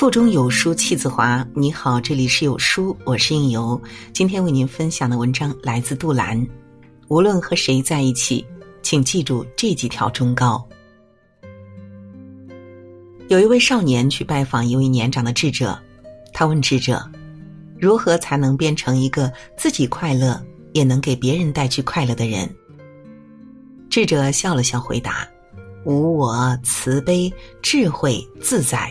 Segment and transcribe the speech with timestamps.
[0.00, 1.46] 腹中有书气自华。
[1.54, 3.78] 你好，这里是有书，我是应由。
[4.14, 6.42] 今天为您分享的文章来自杜兰。
[7.08, 8.42] 无论和谁在一起，
[8.80, 10.66] 请记住这几条忠告。
[13.28, 15.78] 有一位少年去拜访一位年长的智者，
[16.32, 17.06] 他问智者
[17.78, 22.48] ：“如何才能变成一个自己快乐，也能给别人带去快乐的人？”
[23.90, 25.28] 智者笑了笑，回答。
[25.84, 27.30] 无我、慈悲、
[27.60, 28.90] 智慧、自在。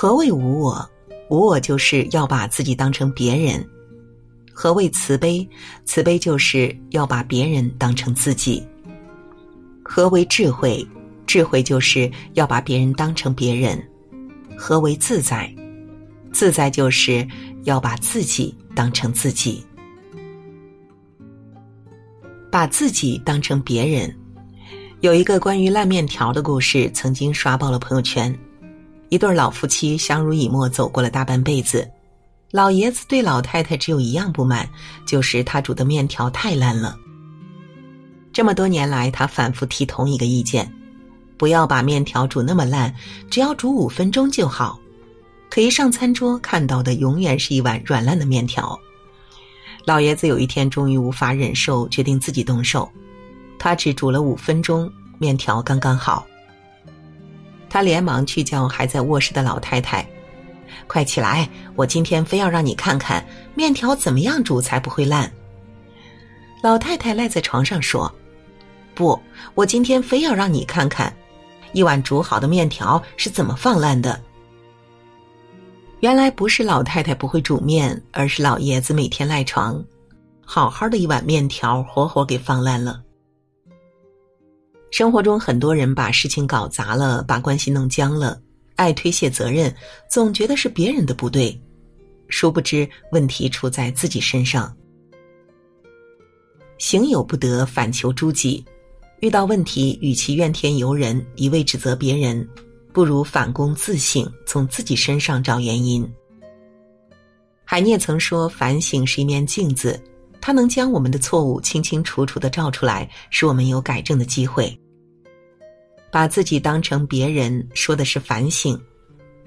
[0.00, 0.88] 何谓无我？
[1.28, 3.68] 无我就是要把自己当成别人。
[4.52, 5.44] 何谓慈悲？
[5.86, 8.64] 慈悲就是要把别人当成自己。
[9.82, 10.86] 何为智慧？
[11.26, 13.76] 智慧就是要把别人当成别人。
[14.56, 15.52] 何为自在？
[16.32, 17.26] 自在就是
[17.64, 19.66] 要把自己当成自己。
[22.52, 24.16] 把自己当成别人。
[25.00, 28.32] 有一个关于烂面条的故事，曾经刷爆了朋友圈。
[29.08, 31.88] 一对老夫妻相濡以沫走过了大半辈子，
[32.50, 34.68] 老爷子对老太太只有一样不满，
[35.06, 36.96] 就是他煮的面条太烂了。
[38.32, 40.70] 这么多年来，他反复提同一个意见：
[41.36, 42.94] 不要把面条煮那么烂，
[43.30, 44.78] 只要煮五分钟就好。
[45.50, 48.78] 可一上餐桌，看到的永远是一碗软烂的面条。
[49.86, 52.86] 老爷子有一天终于无法忍受，决定自己动手。
[53.58, 56.26] 他只煮了五分钟，面条刚刚好。
[57.78, 60.04] 他连忙去叫还在卧室的老太太
[60.88, 61.48] ：“快起来！
[61.76, 65.30] 我今天非要让你看看面条怎么样煮才不会烂。”
[66.60, 68.12] 老太太赖在床上说
[68.96, 69.16] ：“不，
[69.54, 71.16] 我今天非要让你看看，
[71.72, 74.20] 一碗煮好的面条是怎么放烂的。”
[76.02, 79.80] 原来不是老太太不会煮面，而是老爷子每天赖床，
[80.44, 83.00] 好好的一碗面条活活给放烂了。
[84.90, 88.40] 生活中很多人把事情搞砸了，把关系弄僵了，
[88.76, 89.74] 爱推卸责任，
[90.10, 91.58] 总觉得是别人的不对，
[92.28, 94.74] 殊不知问题出在自己身上。
[96.78, 98.64] 行有不得，反求诸己。
[99.20, 102.48] 遇到问题，与其怨天尤人，一味指责别人，
[102.92, 106.08] 不如反躬自省，从自己身上找原因。
[107.64, 110.00] 海涅曾说：“反省是一面镜子。”
[110.40, 114.78] 它能将我们的错误清清楚楚的照出来，使我们有改正的机会。
[116.10, 118.80] 把自己当成别人，说的是反省。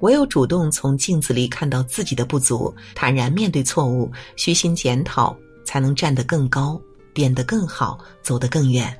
[0.00, 5.34] 唯有主动从镜子里看到自己的不足，坦然面对错误，虚心检讨，
[5.64, 6.78] 才能站得更高，
[7.14, 8.94] 变得更好，走得更远。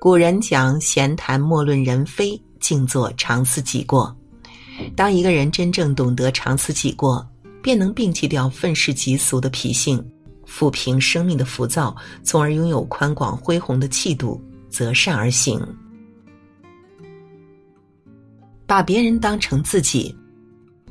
[0.00, 4.14] 古人讲：“闲谈莫论人非，静坐常思己过。”
[4.96, 7.24] 当一个人真正懂得常思己过。
[7.62, 10.04] 便能摒弃掉愤世嫉俗的脾性，
[10.46, 15.64] 抚平生命的浮躁，从而拥有宽广恢宏的气度，择善而行。
[18.66, 20.14] 把别人当成自己，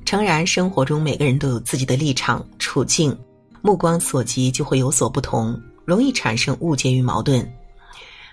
[0.05, 3.15] 诚然，生活中每个人都有自己的立场处境，
[3.61, 7.45] 目光所及就会有所不同，容易产生误解与矛盾。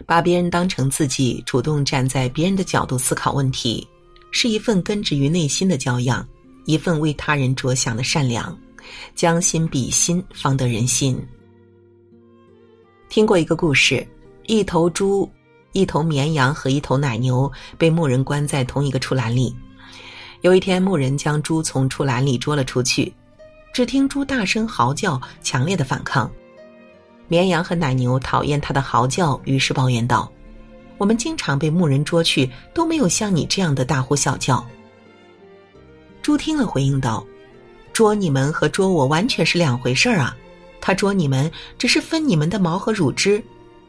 [0.06, 3.84] 把别人当成自己，主动站在别人的角度思考问题，
[4.30, 6.24] 是一份根植于内心的教养。
[6.68, 8.54] 一份为他人着想的善良，
[9.14, 11.18] 将心比心，方得人心。
[13.08, 14.06] 听过一个故事：
[14.44, 15.26] 一头猪、
[15.72, 19.56] 一头绵羊和一头奶牛被牧人关在同一个畜栏里。
[20.42, 23.10] 有一天，牧人将猪从畜栏里捉了出去，
[23.72, 26.30] 只听猪大声嚎叫，强烈的反抗。
[27.28, 30.30] 绵羊和奶牛讨厌他的嚎叫，于是抱怨道
[30.98, 34.62] ：“我们经常被牧人捉去，都没有像你这样的大呼小叫。”
[36.22, 37.26] 猪听了，回应道
[37.92, 40.36] ：“捉你们和捉我完全是两回事儿啊！
[40.80, 43.42] 他捉你们只是分你们的毛和乳汁，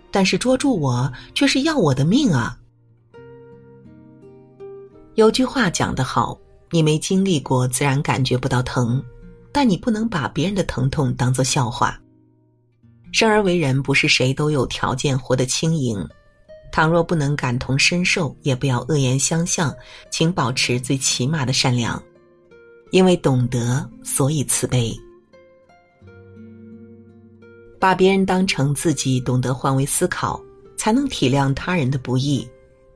[0.10, 2.58] 但是捉住我却是要我的命啊！”
[5.16, 6.40] 有句话讲得好
[6.72, 9.04] ：“你没经历过，自然感觉不到疼，
[9.52, 12.00] 但你不能把别人的疼痛当做笑话。
[13.12, 16.08] 生而为人，不是谁都有条件活得轻盈。
[16.72, 19.76] 倘若不能感同身受，也不要恶言相向，
[20.10, 22.02] 请保持最起码的善良。”
[22.92, 24.92] 因为懂得，所以慈悲。
[27.80, 30.42] 把别人当成自己，懂得换位思考，
[30.76, 32.46] 才能体谅他人的不易，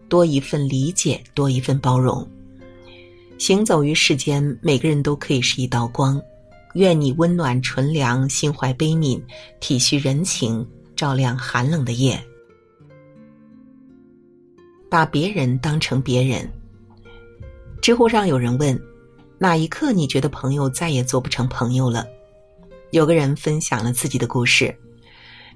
[0.09, 2.27] 多一份理解，多一份包容。
[3.37, 6.21] 行走于世间，每个人都可以是一道光。
[6.73, 9.21] 愿你温暖纯良，心怀悲悯，
[9.59, 12.21] 体恤人情，照亮寒冷的夜。
[14.89, 16.49] 把别人当成别人。
[17.81, 18.79] 知乎上有人问。
[19.43, 22.07] 哪一刻你觉得朋友再也做不成朋友了？
[22.91, 24.73] 有个人分享了自己的故事。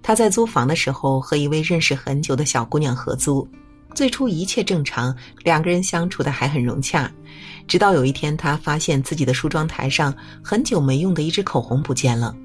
[0.03, 3.47] 他在租房的时候和一位认识很久的小姑娘合租，
[3.95, 7.09] 最初一切正常，两个人相处的还很融洽。
[7.65, 10.13] 直到有一天，他发现自己的梳妆台上
[10.43, 12.35] 很久没用的一支口红不见了。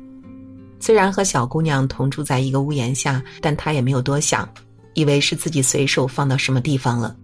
[0.78, 4.48] 虽然和小姑娘同住在一个屋檐下，但他也没有多想，
[4.94, 7.16] 以为是自己随手放到什么地方了。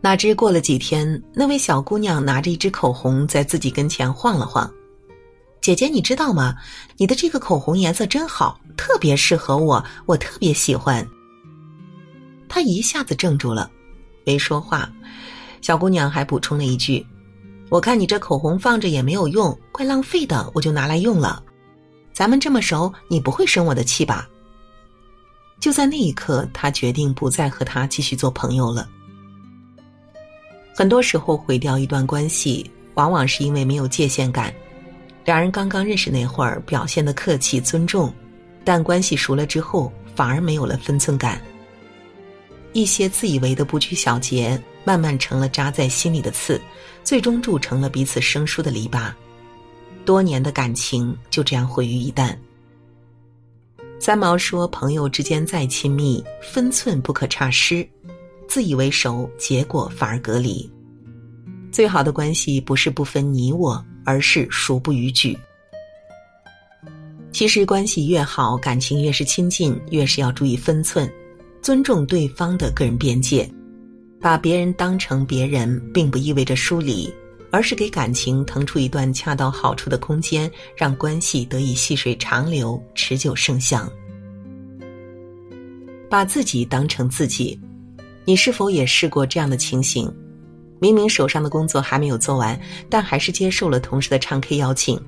[0.00, 4.70] 哪知过了几天，那位小姑娘拿着一支口红在自己跟前晃了晃。
[5.60, 6.54] 姐姐，你知道吗？
[6.96, 11.06] 你的这个口红颜色真好，特别适合我，我特别喜欢。
[12.48, 13.70] 他一下子怔住了，
[14.24, 14.88] 没说话。
[15.60, 17.04] 小姑娘还补充了一句
[17.68, 21.42] ：“我看你这口红放着也没有用，怪浪费的，我就拿来用了。
[22.12, 24.28] 咱们这么熟，你不会生我的气吧？”
[25.60, 28.88] 就在那一刻，他决定不再和他继续做朋友了。
[30.78, 34.54] 很多时候，毁掉一段关系，往往是因为没有界限感。
[35.24, 38.14] 两人刚刚认识那会儿，表现的客气尊重，
[38.64, 41.42] 但关系熟了之后，反而没有了分寸感。
[42.74, 44.56] 一些自以为的不拘小节。
[44.84, 46.60] 慢慢成了扎在心里的刺，
[47.02, 49.10] 最终铸成了彼此生疏的篱笆，
[50.04, 52.34] 多年的感情就这样毁于一旦。
[53.98, 57.84] 三毛说：“朋友之间再亲密，分寸不可差失；
[58.48, 60.68] 自以为熟，结果反而隔离。
[61.70, 65.38] 最好的关系不是不分你我，而是熟不逾矩。
[67.30, 71.08] 其实关系越好，感情越是亲近，越是要注意分寸，
[71.62, 73.48] 尊重对方的个人边界。”
[74.20, 77.08] 把别人当成别人，并不意味着疏离，
[77.52, 83.88] 而是给感情腾出一段恰到好处的空间，让关系得以细水长流、持久生香。
[86.10, 87.60] 把自己当成自己，
[88.28, 90.06] 你是否也试过这样的情形？
[90.80, 92.60] 明明手上的工作还没有做完，
[92.90, 94.98] 但还是接受了同事的唱 K 邀请；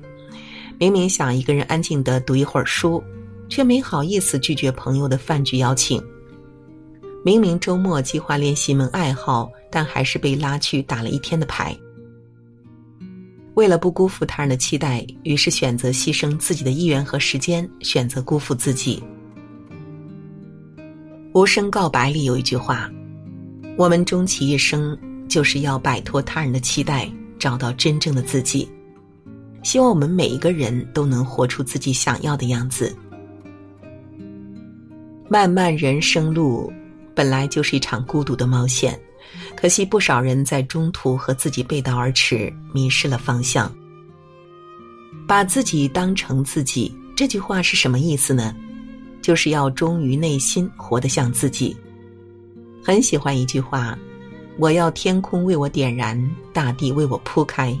[0.79, 3.03] 明明想一个人安静的读一会儿书，
[3.47, 6.03] 却没好意思拒绝朋友的饭局邀请。
[7.23, 11.77] 明明周末计划练习一门爱好，但还是被拉去打了一天的牌。
[13.53, 18.99] 为了不辜负他人的期待，于是选择牺牲自己的意愿和时间，选择辜负自己。
[21.35, 22.91] 《无声告白》里有一句话
[23.81, 24.95] ：“我们终其一生，
[25.27, 28.69] 就是要摆脱他人的期待，找到真正的自己。”
[29.63, 32.95] 希望我们每一个人都能活出自己想要的样子。
[35.27, 36.71] 漫漫人生路。
[37.15, 38.97] 本来就是一场孤独的冒险，
[39.55, 43.73] 可惜不少人在中途和自己背道而驰，迷失了方向。
[45.27, 48.55] 把自己当成自己，这句话是什么意思呢？
[49.23, 51.75] 就是要忠于内心，活得像自己。
[52.83, 53.97] 很喜欢一句话
[54.57, 57.77] ：“我要天空为我点燃，大地为我铺开。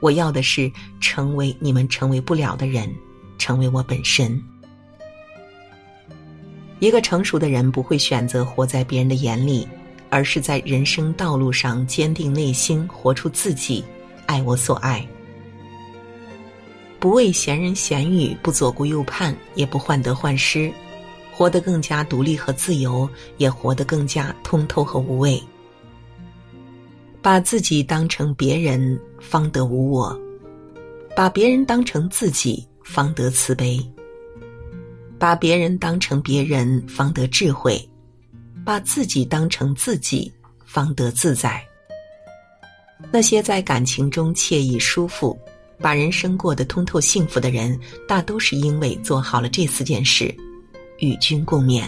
[0.00, 2.92] 我要的是成为你们成为不了的人，
[3.38, 4.40] 成为我本身。”
[6.78, 9.66] 一个成熟的人不会选择活在别人的眼里，
[10.10, 13.84] 而是在人生道路上坚定内心，活出自己，
[14.26, 15.04] 爱我所爱。
[17.00, 20.72] 不为闲人闲语，不左顾右盼，也不患得患失，
[21.38, 25.40] 活得更加独立和自由，也活得更加通透和无畏。
[27.22, 30.12] 把自己当成别人，方得无我；
[31.14, 33.78] 把别人当成自己，方得慈悲。
[35.16, 37.76] 把别人当成别人，方得智慧；
[38.64, 40.32] 把自己当成自己，
[40.64, 41.62] 方得自在。
[43.12, 45.38] 那些在感情中惬意舒服，
[45.80, 50.34] 把人生过得通透幸福的人，大都是因为做好了这四件事，
[50.98, 51.82] 与君共勉。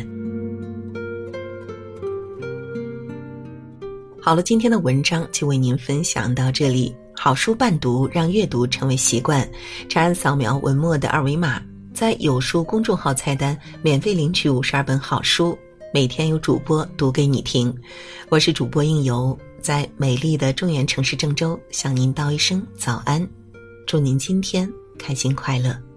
[4.20, 6.94] 好了，今天的文章就为您分享到这里。
[7.14, 9.46] 好书伴读，让阅读成为习惯。
[9.88, 11.60] 长按扫描文末的二维码。
[11.92, 15.58] 在有书公众号菜单免费领取五十二本好书，
[15.92, 17.74] 每天有主播读给你听。
[18.28, 23.28] 我是主播应由，在美丽的中原城市郑州向您道一声早安，
[23.86, 25.89] 祝您今天开心快乐。